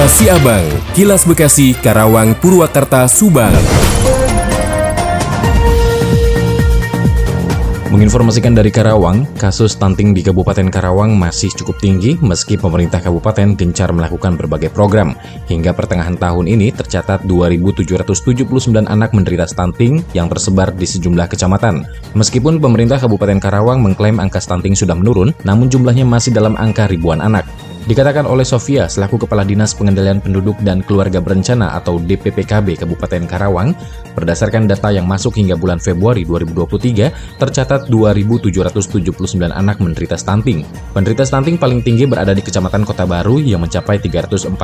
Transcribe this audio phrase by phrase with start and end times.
[0.00, 3.52] Kilas Siabang, Kilas Bekasi, Karawang, Purwakarta, Subang.
[7.92, 13.92] Menginformasikan dari Karawang, kasus stunting di Kabupaten Karawang masih cukup tinggi meski pemerintah kabupaten gencar
[13.92, 15.12] melakukan berbagai program.
[15.52, 18.48] Hingga pertengahan tahun ini tercatat 2.779
[18.88, 21.84] anak menderita stunting yang tersebar di sejumlah kecamatan.
[22.16, 27.20] Meskipun pemerintah Kabupaten Karawang mengklaim angka stunting sudah menurun, namun jumlahnya masih dalam angka ribuan
[27.20, 27.44] anak.
[27.90, 33.74] Dikatakan oleh Sofia selaku Kepala Dinas Pengendalian Penduduk dan Keluarga Berencana atau DPPKB Kabupaten Karawang,
[34.14, 38.94] berdasarkan data yang masuk hingga bulan Februari 2023, tercatat 2.779
[39.50, 40.62] anak menderita stunting.
[40.94, 44.54] Penderita stunting paling tinggi berada di Kecamatan Kota Baru yang mencapai 341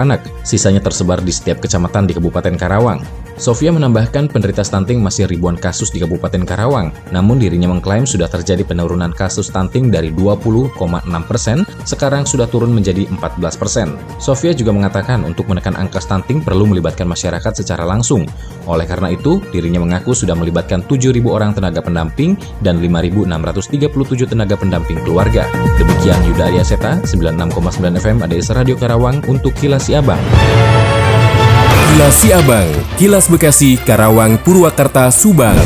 [0.00, 3.04] anak, sisanya tersebar di setiap kecamatan di Kabupaten Karawang.
[3.40, 8.68] Sofia menambahkan penderita stunting masih ribuan kasus di Kabupaten Karawang, namun dirinya mengklaim sudah terjadi
[8.68, 10.76] penurunan kasus stunting dari 20,6
[11.24, 13.96] persen, sekarang sudah turun menjadi 14 persen.
[14.20, 18.28] Sofia juga mengatakan untuk menekan angka stunting perlu melibatkan masyarakat secara langsung.
[18.68, 25.00] Oleh karena itu, dirinya mengaku sudah melibatkan 7.000 orang tenaga pendamping dan 5.637 tenaga pendamping
[25.00, 25.48] keluarga.
[25.80, 27.56] Demikian Yuda Aryaseta, 96,9
[28.04, 30.20] FM ADS Radio Karawang untuk Kilas Siabang.
[31.90, 35.58] Kilas Siabang, Kilas Bekasi, Karawang, Purwakarta, Subang.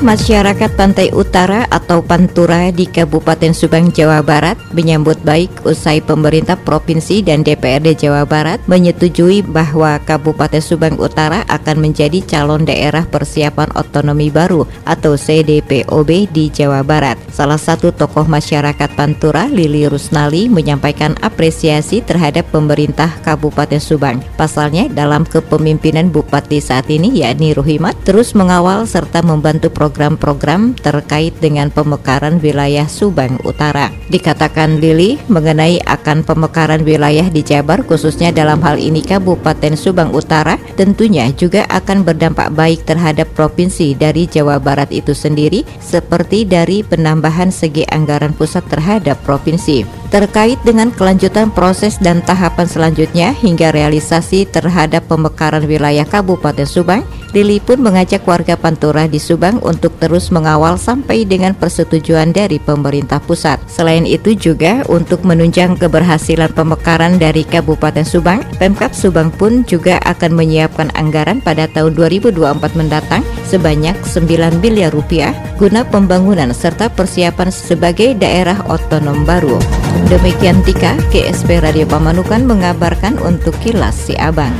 [0.00, 7.20] Masyarakat Pantai Utara atau Pantura di Kabupaten Subang, Jawa Barat menyambut baik usai pemerintah provinsi
[7.20, 14.32] dan DPRD Jawa Barat menyetujui bahwa Kabupaten Subang Utara akan menjadi calon daerah persiapan otonomi
[14.32, 17.20] baru atau CDPOB di Jawa Barat.
[17.28, 24.24] Salah satu tokoh masyarakat Pantura, Lili Rusnali, menyampaikan apresiasi terhadap pemerintah Kabupaten Subang.
[24.40, 31.34] Pasalnya, dalam kepemimpinan Bupati saat ini, yakni Ruhimat, terus mengawal serta membantu program program-program terkait
[31.42, 33.90] dengan pemekaran wilayah Subang Utara.
[34.06, 40.62] Dikatakan Lili mengenai akan pemekaran wilayah di Jabar khususnya dalam hal ini Kabupaten Subang Utara
[40.78, 47.50] tentunya juga akan berdampak baik terhadap provinsi dari Jawa Barat itu sendiri seperti dari penambahan
[47.50, 49.82] segi anggaran pusat terhadap provinsi.
[50.14, 57.62] Terkait dengan kelanjutan proses dan tahapan selanjutnya hingga realisasi terhadap pemekaran wilayah Kabupaten Subang, Lili
[57.62, 63.62] pun mengajak warga Pantura di Subang untuk terus mengawal sampai dengan persetujuan dari pemerintah pusat.
[63.70, 70.34] Selain itu juga untuk menunjang keberhasilan pemekaran dari Kabupaten Subang, Pemkap Subang pun juga akan
[70.34, 72.34] menyiapkan anggaran pada tahun 2024
[72.74, 79.60] mendatang sebanyak 9 miliar rupiah guna pembangunan serta persiapan sebagai daerah otonom baru.
[80.08, 84.54] Demikian Tika, GSP Radio Pamanukan mengabarkan untuk Kilas Si Abang.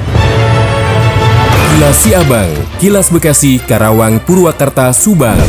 [1.81, 5.41] Kilas Siabang, Kilas Bekasi, Karawang, Purwakarta, Subang.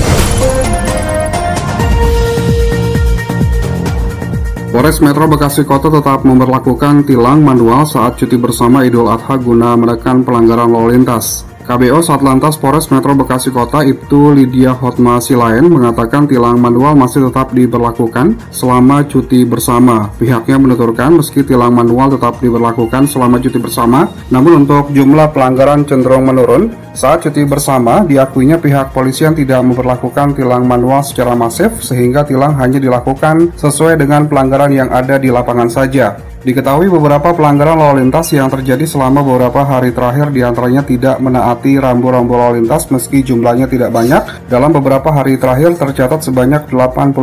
[4.71, 10.23] Polres Metro Bekasi Kota tetap memperlakukan tilang manual saat cuti bersama Idul Adha guna menekan
[10.23, 11.50] pelanggaran lalu lintas.
[11.71, 17.55] KBO Satlantas Polres Metro Bekasi Kota Ibtu Lydia Hotma Silain mengatakan tilang manual masih tetap
[17.55, 20.11] diberlakukan selama cuti bersama.
[20.19, 26.27] Pihaknya menuturkan meski tilang manual tetap diberlakukan selama cuti bersama, namun untuk jumlah pelanggaran cenderung
[26.27, 26.75] menurun.
[26.91, 32.83] Saat cuti bersama, diakuinya pihak polisian tidak memperlakukan tilang manual secara masif sehingga tilang hanya
[32.83, 36.19] dilakukan sesuai dengan pelanggaran yang ada di lapangan saja.
[36.41, 41.77] Diketahui beberapa pelanggaran lalu lintas yang terjadi selama beberapa hari terakhir di antaranya tidak menaati
[41.77, 44.49] rambu-rambu lalu lintas meski jumlahnya tidak banyak.
[44.49, 47.13] Dalam beberapa hari terakhir tercatat sebanyak 81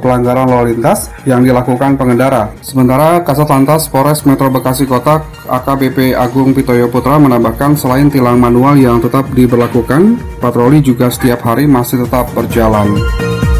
[0.00, 2.48] pelanggaran lalu lintas yang dilakukan pengendara.
[2.64, 5.20] Sementara Kasat Lantas Polres Metro Bekasi Kota
[5.52, 11.68] AKBP Agung Pitoyo Putra menambahkan selain tilang manual yang tetap diberlakukan, patroli juga setiap hari
[11.68, 12.88] masih tetap berjalan.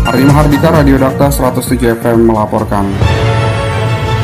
[0.08, 2.88] Ardi Mahardika Radio Dakta 107 FM melaporkan.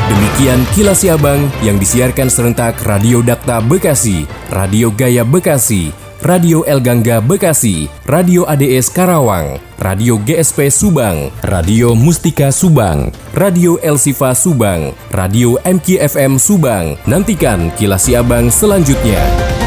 [0.09, 5.93] Demikian kilas Siabang yang disiarkan serentak Radio Dakta Bekasi, Radio Gaya Bekasi,
[6.25, 14.01] Radio El Gangga Bekasi, Radio ADS Karawang, Radio GSP Subang, Radio Mustika Subang, Radio El
[14.01, 16.97] Sifa Subang, Radio MKFM Subang.
[17.05, 19.58] Nantikan kilas Siabang selanjutnya.